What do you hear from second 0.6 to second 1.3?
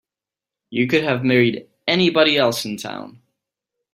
You could have